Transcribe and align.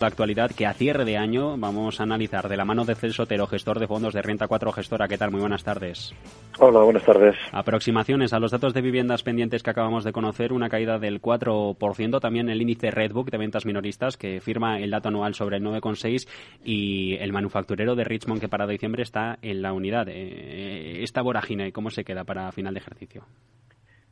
La 0.00 0.06
actualidad 0.06 0.50
que 0.52 0.64
a 0.64 0.72
cierre 0.72 1.04
de 1.04 1.18
año 1.18 1.58
vamos 1.58 2.00
a 2.00 2.04
analizar 2.04 2.48
de 2.48 2.56
la 2.56 2.64
mano 2.64 2.86
de 2.86 2.94
Celso 2.94 3.24
Otero, 3.24 3.46
gestor 3.46 3.78
de 3.78 3.86
fondos 3.86 4.14
de 4.14 4.22
Renta 4.22 4.48
4 4.48 4.72
Gestora. 4.72 5.06
¿Qué 5.08 5.18
tal? 5.18 5.30
Muy 5.30 5.40
buenas 5.40 5.62
tardes. 5.62 6.14
Hola, 6.58 6.80
buenas 6.80 7.04
tardes. 7.04 7.36
Aproximaciones 7.52 8.32
a 8.32 8.38
los 8.38 8.50
datos 8.50 8.72
de 8.72 8.80
viviendas 8.80 9.22
pendientes 9.22 9.62
que 9.62 9.68
acabamos 9.68 10.02
de 10.04 10.12
conocer, 10.12 10.54
una 10.54 10.70
caída 10.70 10.98
del 10.98 11.20
4%, 11.20 12.18
también 12.18 12.48
el 12.48 12.62
índice 12.62 12.90
Redbook 12.90 13.30
de 13.30 13.36
ventas 13.36 13.66
minoristas 13.66 14.16
que 14.16 14.40
firma 14.40 14.80
el 14.80 14.90
dato 14.90 15.10
anual 15.10 15.34
sobre 15.34 15.58
el 15.58 15.64
9,6 15.64 16.26
y 16.64 17.16
el 17.16 17.34
manufacturero 17.34 17.94
de 17.94 18.04
Richmond 18.04 18.40
que 18.40 18.48
para 18.48 18.66
diciembre 18.66 19.02
está 19.02 19.38
en 19.42 19.60
la 19.60 19.74
unidad. 19.74 20.08
Eh, 20.08 21.02
esta 21.02 21.20
vorágine, 21.20 21.72
¿cómo 21.72 21.90
se 21.90 22.04
queda 22.04 22.24
para 22.24 22.50
final 22.52 22.72
de 22.72 22.80
ejercicio? 22.80 23.26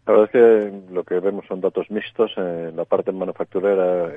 La 0.09 0.14
verdad 0.14 0.30
es 0.32 0.32
que 0.32 0.95
lo 0.95 1.04
que 1.04 1.20
vemos 1.20 1.45
son 1.46 1.61
datos 1.61 1.91
mixtos. 1.91 2.32
En 2.38 2.74
la 2.74 2.86
parte 2.86 3.12
manufacturera, 3.12 4.11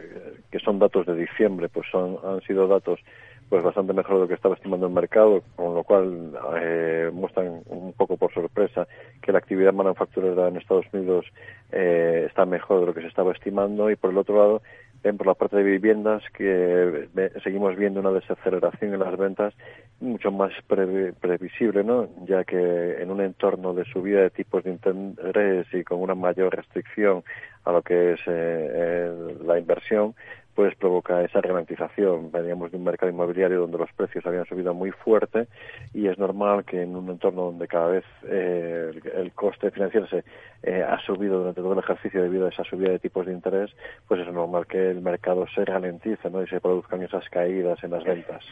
que 0.49 0.59
son 0.59 0.79
datos 0.79 1.05
de 1.05 1.15
diciembre, 1.15 1.67
pues 1.67 1.85
son, 1.91 2.17
han 2.23 2.39
sido 2.43 2.65
datos 2.65 3.01
pues 3.49 3.61
bastante 3.61 3.91
mejor 3.91 4.15
de 4.15 4.21
lo 4.21 4.27
que 4.29 4.35
estaba 4.35 4.55
estimando 4.55 4.87
el 4.87 4.93
mercado, 4.93 5.43
con 5.57 5.75
lo 5.75 5.83
cual 5.83 6.31
eh, 6.61 7.09
muestran 7.11 7.61
un 7.65 7.91
poco 7.91 8.15
por 8.15 8.33
sorpresa 8.33 8.87
que 9.21 9.33
la 9.33 9.39
actividad 9.39 9.73
manufacturera 9.73 10.47
en 10.47 10.55
Estados 10.55 10.85
Unidos 10.93 11.25
eh, 11.73 12.23
está 12.29 12.45
mejor 12.45 12.79
de 12.79 12.85
lo 12.85 12.93
que 12.93 13.01
se 13.01 13.07
estaba 13.07 13.33
estimando 13.33 13.91
y 13.91 13.97
por 13.97 14.11
el 14.11 14.17
otro 14.19 14.37
lado 14.37 14.61
por 15.01 15.25
la 15.27 15.33
parte 15.33 15.57
de 15.57 15.63
viviendas 15.63 16.23
que 16.33 17.09
seguimos 17.43 17.75
viendo 17.75 17.99
una 17.99 18.11
desaceleración 18.11 18.93
en 18.93 18.99
las 18.99 19.17
ventas 19.17 19.53
mucho 19.99 20.31
más 20.31 20.51
previsible, 20.67 21.83
¿no? 21.83 22.07
Ya 22.25 22.43
que 22.43 23.01
en 23.01 23.09
un 23.09 23.21
entorno 23.21 23.73
de 23.73 23.85
subida 23.85 24.21
de 24.21 24.29
tipos 24.29 24.63
de 24.63 24.71
interés 24.71 25.67
y 25.73 25.83
con 25.83 26.01
una 26.01 26.15
mayor 26.15 26.55
restricción 26.55 27.23
a 27.65 27.71
lo 27.71 27.81
que 27.81 28.13
es 28.13 28.19
eh, 28.27 29.37
la 29.43 29.59
inversión, 29.59 30.15
pues 30.61 30.75
provoca 30.75 31.23
esa 31.23 31.41
ralentización. 31.41 32.31
Veníamos 32.31 32.69
de 32.69 32.77
un 32.77 32.83
mercado 32.83 33.11
inmobiliario 33.11 33.61
donde 33.61 33.79
los 33.79 33.91
precios 33.93 34.23
habían 34.27 34.45
subido 34.45 34.75
muy 34.75 34.91
fuerte 34.91 35.47
y 35.91 36.05
es 36.05 36.19
normal 36.19 36.65
que 36.65 36.83
en 36.83 36.95
un 36.95 37.09
entorno 37.09 37.45
donde 37.45 37.67
cada 37.67 37.87
vez 37.87 38.05
eh, 38.29 38.91
el, 39.15 39.31
coste 39.31 39.71
financiero 39.71 40.05
se 40.05 40.23
eh, 40.61 40.83
ha 40.83 41.03
subido 41.03 41.39
durante 41.39 41.61
todo 41.61 41.73
el 41.73 41.79
ejercicio 41.79 42.21
debido 42.21 42.45
a 42.45 42.49
esa 42.49 42.63
subida 42.63 42.91
de 42.91 42.99
tipos 42.99 43.25
de 43.25 43.33
interés, 43.33 43.71
pues 44.07 44.21
es 44.21 44.31
normal 44.31 44.67
que 44.67 44.91
el 44.91 45.01
mercado 45.01 45.47
se 45.47 45.65
ralentice 45.65 46.29
¿no? 46.29 46.43
y 46.43 46.47
se 46.47 46.61
produzcan 46.61 47.01
esas 47.01 47.27
caídas 47.29 47.83
en 47.83 47.89
las 47.89 48.03
ventas. 48.03 48.45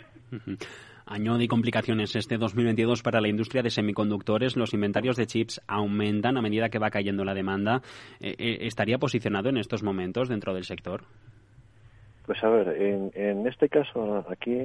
Año 1.05 1.37
de 1.37 1.47
complicaciones 1.47 2.15
este 2.15 2.39
2022 2.39 3.03
para 3.03 3.21
la 3.21 3.27
industria 3.27 3.61
de 3.61 3.69
semiconductores. 3.69 4.57
Los 4.57 4.73
inventarios 4.73 5.15
de 5.15 5.27
chips 5.27 5.61
aumentan 5.67 6.37
a 6.37 6.41
medida 6.41 6.69
que 6.69 6.79
va 6.79 6.89
cayendo 6.89 7.23
la 7.23 7.35
demanda. 7.35 7.83
Eh, 8.19 8.57
¿Estaría 8.61 8.97
posicionado 8.97 9.49
en 9.49 9.57
estos 9.57 9.83
momentos 9.83 10.27
dentro 10.27 10.55
del 10.55 10.63
sector? 10.63 11.03
Pues 12.29 12.43
a 12.43 12.49
ver, 12.49 12.79
en, 12.79 13.11
en 13.15 13.47
este 13.47 13.69
caso 13.69 14.23
aquí, 14.29 14.55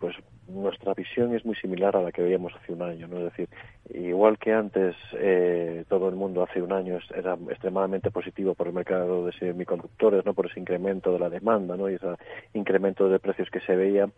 pues 0.00 0.16
nuestra 0.52 0.94
visión 0.94 1.34
es 1.34 1.44
muy 1.44 1.54
similar 1.56 1.96
a 1.96 2.02
la 2.02 2.12
que 2.12 2.22
veíamos 2.22 2.52
hace 2.54 2.72
un 2.72 2.82
año, 2.82 3.08
¿no? 3.08 3.18
Es 3.18 3.24
decir, 3.24 3.48
igual 3.94 4.38
que 4.38 4.52
antes 4.52 4.94
eh, 5.14 5.84
todo 5.88 6.08
el 6.08 6.14
mundo 6.14 6.42
hace 6.42 6.62
un 6.62 6.72
año 6.72 6.98
era 7.14 7.34
extremadamente 7.50 8.10
positivo 8.10 8.54
por 8.54 8.68
el 8.68 8.72
mercado 8.72 9.26
de 9.26 9.32
semiconductores, 9.32 10.24
¿no? 10.24 10.34
Por 10.34 10.46
ese 10.46 10.60
incremento 10.60 11.12
de 11.12 11.18
la 11.18 11.30
demanda, 11.30 11.76
¿no? 11.76 11.88
Y 11.90 11.94
ese 11.94 12.06
incremento 12.54 13.08
de 13.08 13.18
precios 13.18 13.50
que 13.50 13.60
se 13.60 13.76
veía, 13.76 14.08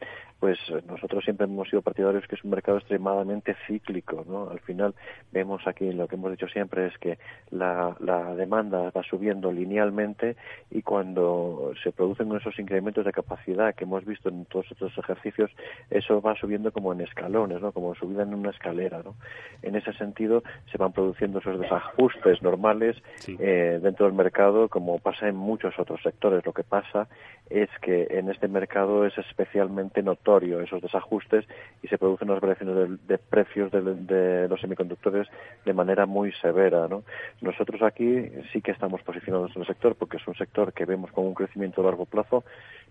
pues 0.41 0.59
nosotros 0.87 1.25
siempre 1.25 1.47
hemos 1.47 1.69
sido 1.69 1.83
partidarios 1.83 2.27
que 2.27 2.35
es 2.35 2.45
un 2.45 2.51
mercado 2.51 2.79
extremadamente 2.79 3.57
cíclico, 3.67 4.25
¿no? 4.27 4.51
Al 4.51 4.61
final 4.61 4.95
vemos 5.33 5.67
aquí 5.67 5.93
lo 5.93 6.09
que 6.09 6.17
hemos 6.17 6.31
dicho 6.31 6.49
siempre 6.49 6.87
es 6.87 6.99
que 6.99 7.19
la, 7.51 7.97
la 8.01 8.35
demanda 8.35 8.91
va 8.91 9.03
subiendo 9.03 9.53
linealmente 9.53 10.37
y 10.71 10.83
cuando 10.83 11.73
se 11.83 11.93
producen 11.93 12.35
esos 12.35 12.59
incrementos 12.59 13.05
de 13.05 13.13
capacidad 13.13 13.75
que 13.75 13.85
hemos 13.85 14.05
visto 14.05 14.29
en 14.29 14.45
todos 14.47 14.71
estos 14.71 14.97
ejercicios, 14.99 15.51
eso 15.91 16.21
va 16.25 16.35
subiendo 16.37 16.73
como 16.73 16.93
en 16.93 17.01
escalones, 17.01 17.61
¿no? 17.61 17.73
Como 17.73 17.95
subida 17.95 18.23
en 18.23 18.35
una 18.35 18.51
escalera, 18.51 19.03
¿no? 19.05 19.15
En 19.63 19.77
ese 19.77 19.93
sentido 19.95 20.43
se 20.71 20.79
van 20.79 20.93
produciendo 20.93 21.39
esos 21.39 21.61
desajustes 21.61 22.43
normales 22.43 22.97
eh, 23.27 23.79
dentro 23.83 24.07
del 24.07 24.15
mercado, 24.15 24.69
como 24.69 24.99
pasa 24.99 25.29
en 25.29 25.37
muchos 25.37 25.79
otros 25.79 26.01
sectores. 26.03 26.45
Lo 26.45 26.53
que 26.53 26.65
pasa 26.65 27.09
es 27.51 27.69
que 27.83 28.07
en 28.11 28.31
este 28.31 28.49
mercado 28.49 29.05
es 29.05 29.17
especialmente 29.19 30.03
notorio 30.03 30.61
esos 30.61 30.81
desajustes 30.81 31.45
y 31.83 31.89
se 31.89 31.99
producen 31.99 32.31
unas 32.31 32.41
variaciones 32.41 33.07
de, 33.07 33.19
precios 33.19 33.71
de, 33.71 34.49
los 34.49 34.61
semiconductores 34.61 35.29
de 35.65 35.73
manera 35.73 36.07
muy 36.07 36.33
severa, 36.33 36.89
¿no? 36.89 37.05
Nosotros 37.43 37.83
aquí 37.83 38.31
sí 38.53 38.63
que 38.63 38.71
estamos 38.71 39.03
posicionados 39.03 39.53
en 39.55 39.63
el 39.63 39.69
sector 39.69 39.95
porque 39.95 40.17
es 40.17 40.27
un 40.27 40.35
sector 40.35 40.73
que 40.73 40.87
vemos 40.87 41.13
con 41.13 41.27
un 41.27 41.35
crecimiento 41.35 41.83
a 41.83 41.85
largo 41.85 42.07
plazo, 42.07 42.45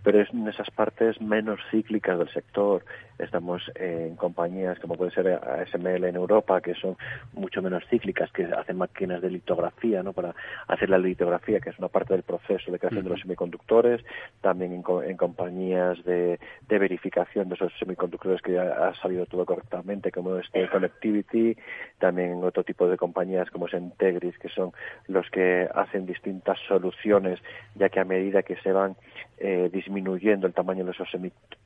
pero 0.03 0.22
es 0.22 0.29
en 0.31 0.47
esas 0.47 0.69
partes 0.69 1.19
menos 1.22 1.59
cíclicas 1.72 2.19
del 2.19 2.31
sector 2.31 2.85
estamos 3.19 3.62
en 3.75 4.16
compañías 4.16 4.79
como 4.79 4.96
puede 4.96 5.12
ser 5.12 5.28
ASML 5.28 6.03
en 6.06 6.16
Europa, 6.16 6.62
que 6.62 6.74
son 6.75 6.97
mucho 7.34 7.62
menos 7.62 7.84
cíclicas, 7.90 8.31
que 8.31 8.46
hacen 8.46 8.78
máquinas 8.78 9.22
de 9.22 9.29
litografía, 9.29 10.03
¿no? 10.03 10.13
Para 10.13 10.35
hacer 10.68 10.90
la 10.90 10.97
litografía, 10.97 11.59
que 11.59 11.69
es 11.69 11.79
una 11.79 11.88
parte 11.88 12.13
del 12.13 12.23
proceso 12.23 12.72
de 12.72 12.79
creación 12.79 13.03
de 13.03 13.09
los 13.09 13.22
semiconductores, 13.22 14.02
también 14.41 14.73
en, 14.73 15.18
compañías 15.18 16.03
de, 16.03 16.40
verificación 16.68 17.50
de 17.50 17.56
esos 17.56 17.72
semiconductores 17.79 18.41
que 18.41 18.59
ha 18.59 18.94
salido 18.96 19.25
todo 19.25 19.46
correctamente, 19.46 20.12
como 20.12 20.38
este 20.38 20.68
Connectivity, 20.69 21.56
también 22.00 22.31
en 22.31 22.44
otro 22.44 22.63
tipo 22.63 22.88
de 22.88 22.97
compañías 22.97 23.50
como 23.52 23.68
es 23.68 23.73
Integris, 23.73 24.38
que 24.38 24.50
son 24.50 24.72
los 25.07 25.29
que 25.29 25.69
hacen 25.73 26.06
distintas 26.06 26.57
soluciones, 26.68 27.40
ya 27.75 27.90
que 27.90 28.00
a 28.00 28.06
medida 28.06 28.44
que 28.44 28.56
se 28.57 28.72
van 28.72 28.96
eh, 29.38 29.69
disminuyendo 29.72 30.47
el 30.47 30.53
tamaño 30.53 30.84
de 30.85 30.91
esos 30.91 31.09
semiconductores, 31.09 31.62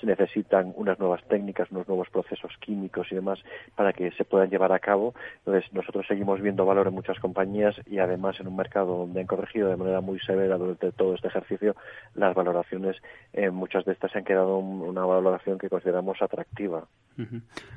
se 0.00 0.06
necesitan 0.06 0.72
unas 0.76 0.98
nuevas 0.98 1.22
técnicas, 1.28 1.70
unos 1.70 1.86
nuevos 1.88 2.08
procesos 2.10 2.52
químicos 2.60 3.06
y 3.10 3.14
demás 3.14 3.38
para 3.74 3.92
que 3.92 4.10
se 4.12 4.24
puedan 4.24 4.50
llevar 4.50 4.72
a 4.72 4.78
cabo. 4.78 5.14
Entonces, 5.38 5.70
nosotros 5.72 6.06
seguimos 6.06 6.40
viendo 6.40 6.64
valor 6.64 6.86
en 6.86 6.94
muchas 6.94 7.18
compañías 7.18 7.74
y 7.86 7.98
además 7.98 8.40
en 8.40 8.48
un 8.48 8.56
mercado 8.56 8.98
donde 8.98 9.20
han 9.20 9.26
corregido 9.26 9.68
de 9.68 9.76
manera 9.76 10.00
muy 10.00 10.18
severa 10.20 10.56
durante 10.56 10.92
todo 10.92 11.14
este 11.14 11.28
ejercicio, 11.28 11.76
las 12.14 12.34
valoraciones, 12.34 12.96
en 13.32 13.54
muchas 13.54 13.84
de 13.84 13.92
estas 13.92 14.14
han 14.16 14.24
quedado 14.24 14.58
una 14.58 15.04
valoración 15.04 15.58
que 15.58 15.68
consideramos 15.68 16.20
atractiva. 16.22 16.86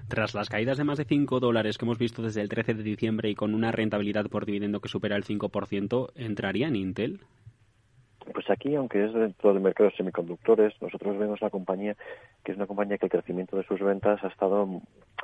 Tras 0.08 0.34
las 0.34 0.50
caídas 0.50 0.78
de 0.78 0.84
más 0.84 0.98
de 0.98 1.06
5 1.06 1.40
dólares 1.40 1.78
que 1.78 1.86
hemos 1.86 2.00
visto 2.00 2.24
desde 2.24 2.42
el 2.42 2.50
13 2.50 2.74
de 2.74 2.84
diciembre 2.84 3.30
y 3.30 3.36
con 3.36 3.54
una 3.54 3.72
rentabilidad 3.72 4.28
por 4.28 4.46
dividendo 4.46 4.80
que 4.80 4.90
supera 4.90 5.16
el 5.16 5.26
5%, 5.26 6.12
¿entraría 6.16 6.68
en 6.68 6.76
Intel? 6.76 7.20
Pues 8.34 8.50
aquí, 8.50 8.76
aunque 8.76 9.06
es 9.06 9.14
dentro 9.14 9.54
del 9.54 9.62
mercado 9.62 9.90
de 9.90 9.96
semiconductores, 9.96 10.74
nosotros 10.82 11.18
vemos 11.18 11.42
la 11.42 11.50
compañía 11.50 11.96
que 12.44 12.52
es 12.52 12.58
una 12.58 12.68
compañía 12.68 12.98
que 12.98 13.06
el 13.06 13.12
crecimiento 13.12 13.58
de 13.58 13.64
sus 13.64 13.80
ventas 13.80 14.24
ha 14.24 14.28
estado 14.28 14.68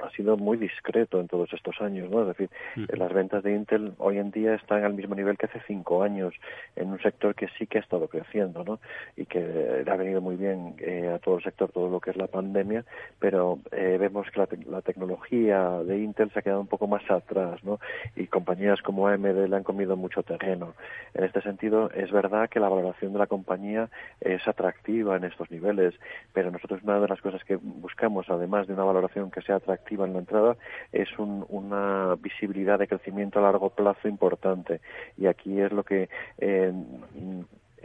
ha 0.03 0.09
sido 0.11 0.37
muy 0.37 0.57
discreto 0.57 1.19
en 1.19 1.27
todos 1.27 1.51
estos 1.53 1.79
años, 1.81 2.09
¿no? 2.09 2.21
Es 2.21 2.27
decir, 2.27 2.49
mm. 2.75 2.97
las 2.97 3.13
ventas 3.13 3.43
de 3.43 3.53
Intel 3.53 3.93
hoy 3.97 4.17
en 4.17 4.31
día 4.31 4.55
están 4.55 4.83
al 4.83 4.93
mismo 4.93 5.15
nivel 5.15 5.37
que 5.37 5.45
hace 5.45 5.61
cinco 5.67 6.03
años 6.03 6.33
en 6.75 6.89
un 6.89 6.99
sector 6.99 7.35
que 7.35 7.47
sí 7.57 7.67
que 7.67 7.77
ha 7.77 7.81
estado 7.81 8.07
creciendo, 8.07 8.63
¿no? 8.63 8.79
Y 9.15 9.25
que 9.25 9.83
le 9.85 9.91
ha 9.91 9.95
venido 9.95 10.21
muy 10.21 10.35
bien 10.35 10.75
eh, 10.79 11.11
a 11.13 11.19
todo 11.19 11.37
el 11.37 11.43
sector 11.43 11.71
todo 11.71 11.89
lo 11.89 11.99
que 11.99 12.11
es 12.11 12.17
la 12.17 12.27
pandemia, 12.27 12.83
pero 13.19 13.59
eh, 13.71 13.97
vemos 13.99 14.27
que 14.31 14.39
la, 14.39 14.47
la, 14.69 14.81
tecnología 14.81 15.79
de 15.85 15.99
Intel 15.99 16.31
se 16.31 16.39
ha 16.39 16.41
quedado 16.41 16.61
un 16.61 16.67
poco 16.67 16.87
más 16.87 17.09
atrás, 17.09 17.63
¿no? 17.63 17.79
Y 18.15 18.27
compañías 18.27 18.81
como 18.81 19.07
AMD 19.07 19.47
le 19.47 19.55
han 19.55 19.63
comido 19.63 19.95
mucho 19.95 20.23
terreno. 20.23 20.73
En 21.13 21.23
este 21.23 21.41
sentido, 21.41 21.89
es 21.91 22.11
verdad 22.11 22.49
que 22.49 22.59
la 22.59 22.69
valoración 22.69 23.13
de 23.13 23.19
la 23.19 23.27
compañía 23.27 23.89
es 24.19 24.47
atractiva 24.47 25.15
en 25.15 25.23
estos 25.23 25.49
niveles, 25.51 25.93
pero 26.33 26.51
nosotros 26.51 26.81
una 26.83 26.99
de 26.99 27.07
las 27.07 27.21
cosas 27.21 27.43
que 27.43 27.55
buscamos, 27.55 28.29
además 28.29 28.67
de 28.67 28.73
una 28.73 28.83
valoración 28.83 29.31
que 29.31 29.41
sea 29.41 29.55
atractiva 29.57 29.92
en 30.01 30.13
la 30.13 30.19
entrada, 30.19 30.57
es 30.91 31.09
una 31.17 32.15
visibilidad 32.15 32.79
de 32.79 32.87
crecimiento 32.87 33.39
a 33.39 33.43
largo 33.43 33.69
plazo 33.69 34.07
importante. 34.07 34.81
Y 35.17 35.27
aquí 35.27 35.59
es 35.59 35.71
lo 35.71 35.83
que 35.83 36.09
eh, 36.37 36.73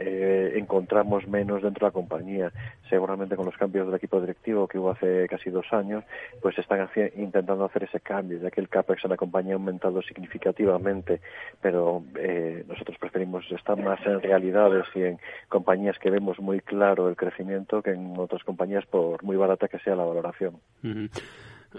eh, 0.01 0.53
encontramos 0.55 1.27
menos 1.27 1.61
dentro 1.61 1.85
de 1.85 1.89
la 1.89 1.91
compañía. 1.91 2.53
Seguramente 2.89 3.35
con 3.35 3.45
los 3.45 3.57
cambios 3.57 3.85
del 3.85 3.95
equipo 3.95 4.21
directivo 4.21 4.67
que 4.67 4.79
hubo 4.79 4.91
hace 4.91 5.27
casi 5.27 5.49
dos 5.49 5.65
años, 5.71 6.05
pues 6.41 6.57
están 6.57 6.89
intentando 7.17 7.65
hacer 7.65 7.83
ese 7.83 7.99
cambio, 7.99 8.39
ya 8.39 8.49
que 8.49 8.61
el 8.61 8.69
CAPEX 8.69 9.03
en 9.03 9.11
la 9.11 9.17
compañía 9.17 9.53
ha 9.53 9.57
aumentado 9.57 10.01
significativamente, 10.01 11.19
pero 11.61 12.03
eh, 12.17 12.63
nosotros 12.67 12.97
preferimos 12.97 13.43
estar 13.51 13.77
más 13.77 13.99
en 14.05 14.21
realidades 14.21 14.85
y 14.95 15.03
en 15.03 15.19
compañías 15.49 15.99
que 15.99 16.09
vemos 16.09 16.39
muy 16.39 16.61
claro 16.61 17.09
el 17.09 17.17
crecimiento 17.17 17.81
que 17.81 17.91
en 17.91 18.17
otras 18.17 18.43
compañías 18.45 18.85
por 18.85 19.21
muy 19.23 19.35
barata 19.35 19.67
que 19.67 19.79
sea 19.79 19.95
la 19.95 20.05
valoración. 20.05 20.61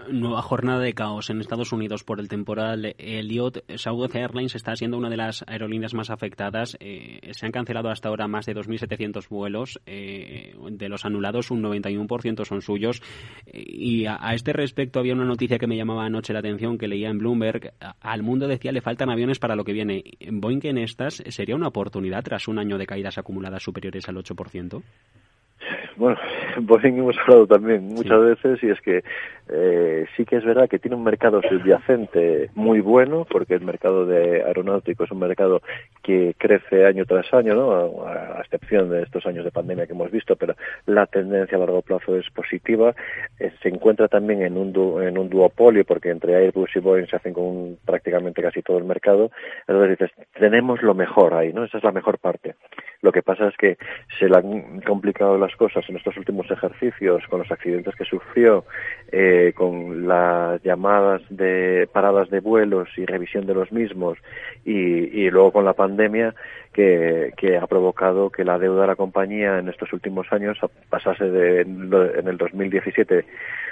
Nueva 0.09 0.41
jornada 0.41 0.79
de 0.79 0.93
caos 0.93 1.29
en 1.29 1.41
Estados 1.41 1.73
Unidos 1.73 2.05
por 2.05 2.21
el 2.21 2.29
temporal 2.29 2.95
Elliot. 2.97 3.65
Southwest 3.75 4.15
Airlines 4.15 4.55
está 4.55 4.73
siendo 4.77 4.97
una 4.97 5.09
de 5.09 5.17
las 5.17 5.43
aerolíneas 5.47 5.93
más 5.93 6.09
afectadas. 6.09 6.77
Eh, 6.79 7.31
se 7.33 7.45
han 7.45 7.51
cancelado 7.51 7.89
hasta 7.89 8.07
ahora 8.07 8.29
más 8.29 8.45
de 8.45 8.55
2.700 8.55 9.27
vuelos. 9.27 9.81
Eh, 9.85 10.55
de 10.71 10.87
los 10.87 11.03
anulados, 11.03 11.51
un 11.51 11.61
91% 11.61 12.45
son 12.45 12.61
suyos. 12.61 13.01
y 13.51 14.05
a, 14.05 14.17
este 14.33 14.53
respecto 14.53 14.99
había 14.99 15.13
una 15.13 15.25
noticia 15.25 15.59
que 15.59 15.67
me 15.67 15.75
llamaba 15.75 16.05
anoche 16.05 16.31
la 16.31 16.39
atención 16.39 16.77
que 16.77 16.87
leía 16.87 17.09
en 17.09 17.17
Bloomberg. 17.17 17.73
Al 17.99 18.23
mundo 18.23 18.47
decía 18.47 18.71
le 18.71 18.79
faltan 18.79 19.09
aviones 19.09 19.39
para 19.39 19.57
lo 19.57 19.65
que 19.65 19.73
viene. 19.73 20.05
Boeing 20.31 20.61
en 20.63 20.77
estas 20.77 21.21
sería 21.27 21.55
una 21.57 21.67
oportunidad 21.67 22.23
tras 22.23 22.47
un 22.47 22.59
año 22.59 22.77
de 22.77 22.87
caídas 22.87 23.17
acumuladas 23.17 23.61
superiores 23.61 24.07
al 24.07 24.15
8%. 24.15 24.81
Bueno, 25.97 26.17
Boeing 26.61 26.97
hemos 26.97 27.17
hablado 27.19 27.47
también 27.47 27.85
muchas 27.87 28.21
veces 28.21 28.63
y 28.63 28.69
es 28.69 28.81
que 28.81 29.03
eh, 29.49 30.05
sí 30.15 30.25
que 30.25 30.37
es 30.37 30.45
verdad 30.45 30.69
que 30.69 30.79
tiene 30.79 30.95
un 30.95 31.03
mercado 31.03 31.41
subyacente 31.41 32.49
muy 32.55 32.79
bueno 32.79 33.25
porque 33.29 33.55
el 33.55 33.61
mercado 33.61 34.05
de 34.05 34.43
aeronáutico 34.43 35.03
es 35.03 35.11
un 35.11 35.19
mercado 35.19 35.61
que 36.01 36.35
crece 36.37 36.85
año 36.85 37.05
tras 37.05 37.33
año, 37.33 37.53
¿no? 37.53 38.05
A, 38.05 38.41
excepción 38.41 38.89
de 38.89 39.03
estos 39.03 39.25
años 39.25 39.45
de 39.45 39.51
pandemia 39.51 39.85
que 39.85 39.93
hemos 39.93 40.11
visto, 40.11 40.35
pero 40.35 40.55
la 40.85 41.05
tendencia 41.05 41.57
a 41.57 41.59
largo 41.59 41.81
plazo 41.81 42.15
es 42.17 42.29
positiva. 42.31 42.93
Eh, 43.39 43.51
se 43.61 43.69
encuentra 43.69 44.07
también 44.07 44.41
en 44.41 44.57
un, 44.57 44.69
en 45.01 45.17
un 45.17 45.29
duopolio 45.29 45.85
porque 45.85 46.09
entre 46.09 46.35
Airbus 46.35 46.75
y 46.75 46.79
Boeing 46.79 47.07
se 47.07 47.15
hacen 47.15 47.33
con 47.33 47.77
prácticamente 47.85 48.41
casi 48.41 48.61
todo 48.61 48.77
el 48.77 48.83
mercado. 48.83 49.31
Entonces 49.67 49.99
dices, 49.99 50.27
tenemos 50.37 50.81
lo 50.81 50.93
mejor 50.93 51.33
ahí, 51.33 51.53
¿no? 51.53 51.63
Esa 51.63 51.77
es 51.77 51.83
la 51.83 51.91
mejor 51.91 52.19
parte. 52.19 52.55
Lo 53.01 53.11
que 53.11 53.23
pasa 53.23 53.47
es 53.47 53.57
que 53.57 53.77
se 54.19 54.29
le 54.29 54.37
han 54.37 54.81
complicado 54.81 55.37
las 55.37 55.55
cosas 55.55 55.80
en 55.89 55.97
estos 55.97 56.17
últimos 56.17 56.49
ejercicios 56.49 57.23
con 57.29 57.39
los 57.39 57.51
accidentes 57.51 57.95
que 57.95 58.05
sufrió, 58.05 58.65
eh, 59.11 59.53
con 59.55 60.07
las 60.07 60.61
llamadas 60.63 61.21
de 61.29 61.87
paradas 61.91 62.29
de 62.29 62.39
vuelos 62.39 62.89
y 62.97 63.05
revisión 63.05 63.45
de 63.45 63.53
los 63.53 63.71
mismos 63.71 64.17
y, 64.65 65.29
luego 65.29 65.51
con 65.51 65.65
la 65.65 65.73
pandemia 65.73 66.33
que, 66.73 67.59
ha 67.61 67.67
provocado 67.67 68.29
que 68.29 68.43
la 68.43 68.57
deuda 68.57 68.81
de 68.81 68.87
la 68.87 68.95
compañía 68.95 69.59
en 69.59 69.69
estos 69.69 69.91
últimos 69.93 70.31
años 70.31 70.57
pasase 70.89 71.29
de 71.29 71.61
en 71.61 72.27
el 72.27 72.37
2017 72.37 73.25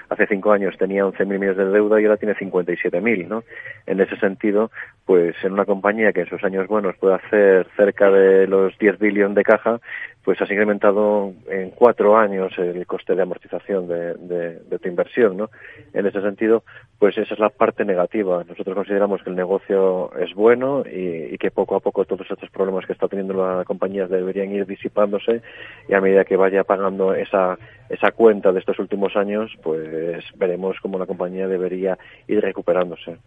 hace 0.09 0.27
cinco 0.27 0.51
años 0.51 0.75
tenía 0.77 1.05
11.000 1.05 1.25
millones 1.25 1.57
de 1.57 1.65
deuda 1.65 2.01
y 2.01 2.05
ahora 2.05 2.17
tiene 2.17 2.35
57.000, 2.35 3.27
¿no? 3.27 3.43
En 3.85 4.01
ese 4.01 4.17
sentido, 4.17 4.71
pues 5.05 5.35
en 5.43 5.53
una 5.53 5.65
compañía 5.65 6.11
que 6.11 6.21
en 6.21 6.29
sus 6.29 6.43
años 6.43 6.67
buenos 6.67 6.95
puede 6.97 7.15
hacer 7.15 7.67
cerca 7.77 8.09
de 8.09 8.47
los 8.47 8.77
10 8.79 8.97
billones 8.97 9.35
de 9.35 9.43
caja, 9.43 9.79
pues 10.23 10.41
has 10.41 10.51
incrementado 10.51 11.33
en 11.49 11.71
cuatro 11.71 12.17
años 12.17 12.53
el 12.57 12.85
coste 12.85 13.15
de 13.15 13.21
amortización 13.21 13.87
de, 13.87 14.13
de, 14.15 14.79
tu 14.79 14.87
inversión, 14.87 15.37
¿no? 15.37 15.49
En 15.93 16.05
ese 16.05 16.21
sentido, 16.21 16.63
pues 16.99 17.17
esa 17.17 17.33
es 17.33 17.39
la 17.39 17.49
parte 17.49 17.85
negativa. 17.85 18.43
Nosotros 18.47 18.75
consideramos 18.75 19.23
que 19.23 19.29
el 19.29 19.35
negocio 19.35 20.11
es 20.19 20.33
bueno 20.33 20.83
y, 20.85 21.37
que 21.37 21.51
poco 21.51 21.75
a 21.75 21.79
poco 21.79 22.05
todos 22.05 22.29
estos 22.29 22.49
problemas 22.49 22.85
que 22.89 22.93
está 22.93 23.07
teniendo 23.07 23.35
la 23.35 23.63
compañía 23.65 24.07
deberían 24.07 24.51
ir 24.51 24.65
disipándose 24.65 25.43
y 25.87 25.93
a 25.93 26.01
medida 26.01 26.25
que 26.25 26.35
vaya 26.35 26.63
pagando 26.63 27.13
esa, 27.13 27.55
esa 27.87 28.11
cuenta 28.13 28.51
de 28.51 28.57
estos 28.57 28.79
últimos 28.79 29.15
años, 29.15 29.55
pues 29.61 30.23
veremos 30.35 30.77
cómo 30.81 30.97
la 30.97 31.05
compañía 31.05 31.47
debería 31.47 31.99
ir 32.27 32.41
recuperándose. 32.41 33.17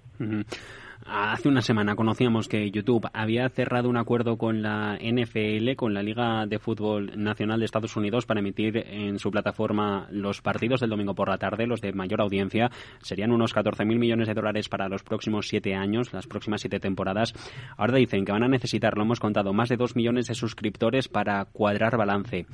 Hace 1.04 1.48
una 1.48 1.62
semana 1.62 1.96
conocíamos 1.96 2.46
que 2.46 2.70
YouTube 2.70 3.08
había 3.12 3.48
cerrado 3.48 3.88
un 3.88 3.96
acuerdo 3.96 4.38
con 4.38 4.62
la 4.62 4.96
NFL, 5.00 5.74
con 5.76 5.94
la 5.94 6.02
Liga 6.02 6.46
de 6.46 6.60
Fútbol 6.60 7.12
Nacional 7.16 7.58
de 7.58 7.64
Estados 7.64 7.96
Unidos, 7.96 8.24
para 8.24 8.40
emitir 8.40 8.76
en 8.76 9.18
su 9.18 9.30
plataforma 9.30 10.06
los 10.10 10.40
partidos 10.40 10.80
del 10.80 10.90
domingo 10.90 11.14
por 11.14 11.28
la 11.28 11.38
tarde, 11.38 11.66
los 11.66 11.80
de 11.80 11.92
mayor 11.92 12.20
audiencia. 12.20 12.70
Serían 13.00 13.32
unos 13.32 13.54
14.000 13.54 13.98
millones 13.98 14.28
de 14.28 14.34
dólares 14.34 14.68
para 14.68 14.88
los 14.88 15.02
próximos 15.02 15.48
siete 15.48 15.74
años, 15.74 16.12
las 16.12 16.26
próximas 16.26 16.60
siete 16.60 16.78
temporadas. 16.78 17.34
Ahora 17.76 17.96
dicen 17.96 18.24
que 18.24 18.32
van 18.32 18.44
a 18.44 18.48
necesitar, 18.48 18.96
lo 18.96 19.02
hemos 19.02 19.18
contado, 19.18 19.52
más 19.52 19.68
de 19.68 19.76
dos 19.76 19.96
millones 19.96 20.28
de 20.28 20.34
suscriptores 20.34 21.08
para 21.08 21.44
cuadrar 21.46 21.96
balance. 21.96 22.46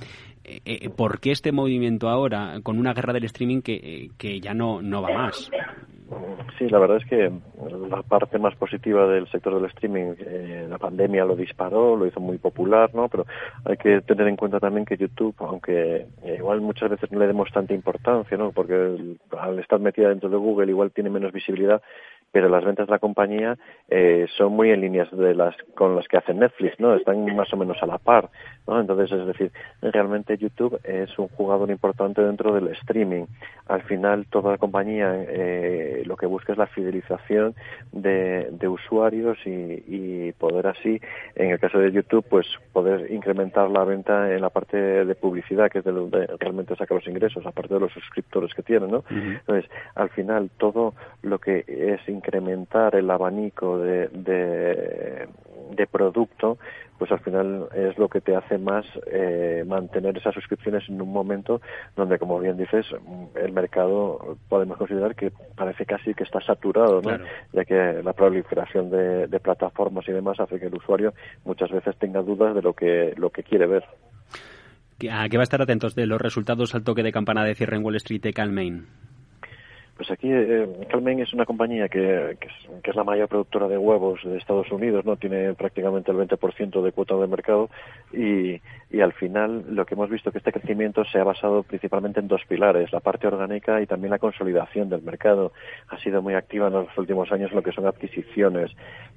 Eh, 0.45 0.61
eh, 0.65 0.89
¿Por 0.89 1.21
qué 1.21 1.33
este 1.33 1.53
movimiento 1.53 2.09
ahora, 2.09 2.61
con 2.63 2.79
una 2.79 2.95
guerra 2.95 3.13
del 3.13 3.25
streaming 3.25 3.61
que, 3.61 3.75
eh, 3.75 4.11
que 4.17 4.41
ya 4.41 4.55
no, 4.55 4.81
no 4.81 5.03
va 5.03 5.13
más? 5.13 5.51
Sí, 6.57 6.69
la 6.69 6.79
verdad 6.79 6.97
es 6.99 7.05
que 7.05 7.31
la 7.89 8.03
parte 8.03 8.39
más 8.39 8.55
positiva 8.57 9.07
del 9.07 9.29
sector 9.29 9.55
del 9.55 9.67
streaming, 9.67 10.15
eh, 10.19 10.67
la 10.69 10.79
pandemia 10.79 11.25
lo 11.25 11.37
disparó, 11.37 11.97
lo 11.97 12.07
hizo 12.07 12.21
muy 12.21 12.39
popular, 12.39 12.95
¿no? 12.95 13.09
Pero 13.09 13.27
hay 13.65 13.77
que 13.77 14.01
tener 14.03 14.27
en 14.29 14.37
cuenta 14.37 14.59
también 14.59 14.87
que 14.87 14.97
YouTube, 14.97 15.35
aunque 15.39 16.07
eh, 16.23 16.37
igual 16.39 16.61
muchas 16.61 16.91
veces 16.91 17.11
no 17.13 17.19
le 17.19 17.27
demos 17.27 17.51
tanta 17.53 17.75
importancia, 17.75 18.37
¿no? 18.37 18.53
Porque 18.53 18.75
al 19.39 19.59
estar 19.59 19.81
metida 19.81 20.09
dentro 20.09 20.29
de 20.31 20.37
Google 20.37 20.71
igual 20.71 20.91
tiene 20.91 21.11
menos 21.11 21.33
visibilidad, 21.33 21.83
pero 22.33 22.49
las 22.49 22.65
ventas 22.65 22.87
de 22.87 22.93
la 22.93 22.99
compañía 22.99 23.57
eh, 23.89 24.27
son 24.37 24.53
muy 24.53 24.71
en 24.71 24.81
líneas 24.81 25.09
de 25.11 25.35
las 25.35 25.57
con 25.75 25.97
las 25.97 26.07
que 26.09 26.19
hace 26.19 26.35
Netflix, 26.35 26.79
¿no? 26.79 26.95
Están 26.95 27.25
más 27.35 27.53
o 27.53 27.57
menos 27.57 27.83
a 27.83 27.87
la 27.87 27.99
par, 27.99 28.29
¿no? 28.67 28.81
Entonces, 28.81 29.11
es 29.13 29.27
decir, 29.27 29.53
realmente 29.81 30.37
YouTube 30.37 30.79
es 30.85 31.19
un 31.19 31.29
jugador 31.29 31.71
importante 31.71 32.23
dentro 32.23 32.53
del 32.53 32.69
streaming. 32.69 33.27
Al 33.67 33.83
final, 33.83 34.27
toda 34.31 34.53
la 34.53 34.59
compañía 34.59 35.15
eh, 35.29 36.03
lo 36.07 36.17
que 36.17 36.27
busca 36.27 36.53
es 36.53 36.59
la 36.59 36.67
fidelización 36.67 37.55
de, 37.93 38.49
de 38.51 38.69
usuarios 38.69 39.39
y, 39.47 39.83
y, 39.87 40.33
poder 40.33 40.67
así, 40.67 41.01
en 41.35 41.51
el 41.51 41.59
caso 41.59 41.79
de 41.79 41.93
YouTube, 41.93 42.25
pues 42.29 42.47
poder 42.73 43.11
incrementar 43.11 43.71
la 43.71 43.85
venta 43.85 44.33
en 44.33 44.41
la 44.41 44.51
parte 44.51 44.77
de 44.77 45.15
publicidad, 45.15 45.71
que 45.71 45.79
es 45.79 45.85
de 45.85 45.93
donde 45.93 46.27
realmente 46.39 46.77
saca 46.77 46.95
los 46.95 47.07
ingresos, 47.07 47.45
aparte 47.47 47.75
de 47.75 47.81
los 47.81 47.93
suscriptores 47.93 48.55
que 48.55 48.63
tienen, 48.63 48.91
¿no? 48.91 49.05
Entonces, 49.11 49.71
al 49.95 50.11
final, 50.11 50.51
todo 50.59 50.95
lo 51.23 51.39
que 51.39 51.65
es 51.67 52.09
incrementar 52.19 52.95
el 52.95 53.11
abanico 53.11 53.79
de, 53.79 54.09
de, 54.09 55.87
producto, 55.91 56.59
pues 56.99 57.11
al 57.11 57.21
final 57.21 57.69
es 57.75 57.97
lo 57.99 58.09
que 58.09 58.21
te 58.21 58.37
hace 58.37 58.59
más 58.59 58.85
eh, 59.07 59.65
mantener 59.67 60.19
esas 60.19 60.35
suscripciones 60.35 60.89
en 60.89 61.01
un 61.01 61.11
momento 61.11 61.61
donde, 61.97 62.19
como 62.19 62.39
bien 62.39 62.57
dices, 62.57 62.87
el 63.35 63.53
mercado 63.53 64.37
podemos 64.49 64.77
considerar 64.77 65.15
que 65.15 65.33
parece 65.57 65.87
casi 65.87 66.15
que 66.15 66.25
está 66.25 66.41
saturado, 66.41 67.01
¿no? 67.01 67.19
ya 67.53 67.65
que 67.65 68.03
la 68.03 68.13
proliferación 68.13 68.91
de, 68.91 69.27
de, 69.29 69.41
plataformas 69.41 70.07
y 70.09 70.13
demás 70.13 70.39
hace 70.41 70.61
que 70.61 70.67
el 70.67 70.75
usuario 70.75 71.15
muchas 71.45 71.71
veces 71.71 71.97
tenga 71.97 72.21
dudas 72.23 72.55
de 72.55 72.63
lo 72.63 72.75
que, 72.75 73.15
lo 73.17 73.31
que 73.31 73.43
quiere 73.43 73.67
ver. 73.67 73.85
¿A 75.11 75.29
qué 75.29 75.37
va 75.37 75.43
a 75.43 75.45
estar 75.45 75.63
atentos 75.63 75.95
de 75.95 76.07
los 76.07 76.21
resultados 76.21 76.75
al 76.75 76.83
toque 76.83 77.05
de 77.05 77.13
campana 77.13 77.45
de 77.45 77.55
cierre 77.55 77.77
en 77.77 77.85
Wall 77.85 77.97
Street 77.97 78.21
de 78.21 78.33
Calmain? 78.33 78.87
Pues 79.99 80.13
aquí 80.13 80.29
eh, 80.31 80.87
Calmen 80.89 81.19
es 81.19 81.33
una 81.33 81.45
compañía 81.45 81.89
que, 81.89 82.39
es, 82.85 82.95
la 82.95 83.03
mayor 83.03 83.29
productora 83.29 83.67
de 83.67 83.77
huevos 83.77 84.21
de 84.23 84.39
Estados 84.39 84.71
Unidos, 84.71 85.05
no 85.05 85.17
tiene 85.17 85.55
prácticamente 85.55 86.13
el 86.13 86.19
20% 86.19 86.83
de 86.83 86.93
cuota 86.93 87.17
de 87.17 87.27
mercado 87.27 87.69
y, 88.13 88.61
y 88.91 89.01
al 89.01 89.13
final 89.13 89.65
lo 89.75 89.85
que 89.85 89.95
hemos 89.95 90.09
visto 90.09 90.31
que 90.31 90.39
este 90.39 90.53
crecimiento 90.53 91.05
se 91.05 91.19
ha 91.19 91.25
basado 91.25 91.65
principalmente 91.65 92.21
en 92.21 92.29
dos 92.29 92.43
pilares, 92.49 92.93
la 92.93 93.01
parte 93.01 93.27
orgánica 93.27 93.83
y 93.83 93.87
también 93.87 94.13
la 94.13 94.21
consolidación 94.21 94.89
del 94.89 95.03
mercado. 95.03 95.51
Ha 95.89 95.99
sido 95.99 96.23
muy 96.23 96.35
activa 96.35 96.69
en 96.69 96.75
los 96.75 96.97
últimos 96.97 97.33
años 97.33 97.51
en 97.51 97.57
lo 97.57 97.63
que 97.65 97.73
son 97.73 97.87
adquisiciones. 97.87 98.71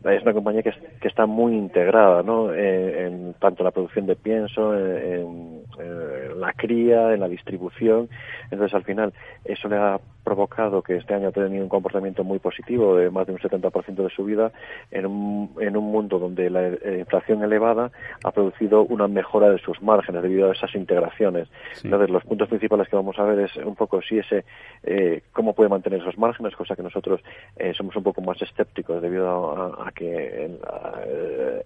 Es 0.03 0.23
una 0.23 0.33
compañía 0.33 0.63
que, 0.63 0.73
está 1.07 1.27
muy 1.27 1.53
integrada, 1.53 2.23
¿no? 2.23 2.51
Eh, 2.51 3.05
en 3.05 3.35
tanto 3.35 3.63
la 3.63 3.69
producción 3.69 4.07
de 4.07 4.15
pienso, 4.15 4.75
en, 4.75 4.97
en 4.97 5.60
la 5.77 6.53
cría, 6.53 7.13
en 7.13 7.19
la 7.19 7.27
distribución. 7.27 8.09
Entonces 8.49 8.73
al 8.73 8.83
final 8.83 9.13
eso 9.45 9.67
le 9.67 9.77
ha 9.77 9.99
provocado 10.23 10.81
que 10.81 10.97
este 10.97 11.13
año 11.13 11.29
ha 11.29 11.31
tenido 11.31 11.63
un 11.63 11.69
comportamiento 11.69 12.23
muy 12.23 12.39
positivo 12.39 12.95
de 12.95 13.09
más 13.09 13.27
de 13.27 13.33
un 13.33 13.39
70% 13.39 13.95
de 13.95 14.09
subida 14.09 14.51
en 14.91 15.05
un, 15.05 15.51
en 15.59 15.75
un 15.75 15.91
mundo 15.91 16.19
donde 16.19 16.49
la 16.49 16.67
eh, 16.67 16.97
inflación 16.99 17.43
elevada 17.43 17.91
ha 18.23 18.31
producido 18.31 18.83
una 18.83 19.07
mejora 19.07 19.49
de 19.49 19.57
sus 19.59 19.81
márgenes 19.81 20.21
debido 20.21 20.49
a 20.49 20.53
esas 20.53 20.73
integraciones. 20.75 21.49
Entonces, 21.83 22.09
los 22.09 22.23
puntos 22.23 22.49
principales 22.49 22.87
que 22.87 22.95
vamos 22.95 23.17
a 23.17 23.23
ver 23.23 23.39
es 23.39 23.55
un 23.57 23.75
poco 23.75 24.01
si 24.01 24.19
ese, 24.19 24.45
eh, 24.83 25.23
cómo 25.33 25.53
puede 25.53 25.69
mantener 25.69 26.01
esos 26.01 26.17
márgenes, 26.17 26.55
cosa 26.55 26.75
que 26.75 26.83
nosotros 26.83 27.21
eh, 27.57 27.73
somos 27.75 27.95
un 27.95 28.03
poco 28.03 28.21
más 28.21 28.41
escépticos 28.41 29.01
debido 29.01 29.81
a, 29.83 29.91
que 29.91 30.57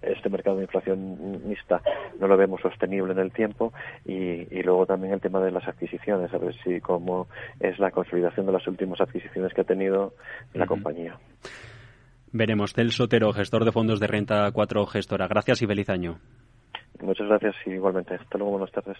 este 0.02 0.28
mercado 0.28 0.56
de 0.56 0.62
inflacionista 0.64 1.80
no 2.18 2.26
lo 2.26 2.36
vemos 2.36 2.60
sostenible 2.60 3.12
en 3.12 3.18
el 3.20 3.30
tiempo 3.30 3.72
y, 4.04 4.14
y 4.14 4.62
luego 4.62 4.86
también 4.86 5.14
el 5.14 5.20
tema 5.20 5.40
de 5.40 5.50
las 5.50 5.66
adquisiciones, 5.66 6.32
a 6.32 6.38
ver 6.38 6.54
si 6.62 6.80
cómo 6.80 7.28
es 7.60 7.78
la 7.78 7.90
consolidación 7.90 8.46
de 8.46 8.52
las 8.52 8.66
últimas 8.66 9.00
adquisiciones 9.00 9.52
que 9.54 9.62
ha 9.62 9.64
tenido 9.64 10.14
la 10.54 10.66
compañía. 10.66 11.18
Veremos. 12.32 12.74
Celso 12.74 13.04
Sotero, 13.04 13.32
gestor 13.32 13.64
de 13.64 13.72
fondos 13.72 14.00
de 14.00 14.06
renta 14.06 14.50
4 14.52 14.86
gestora. 14.86 15.26
Gracias 15.26 15.62
y 15.62 15.66
feliz 15.66 15.88
año. 15.88 16.18
Muchas 17.00 17.26
gracias 17.28 17.54
y 17.66 17.70
igualmente. 17.70 18.14
Hasta 18.14 18.38
luego, 18.38 18.52
buenas 18.58 18.72
tardes. 18.72 18.98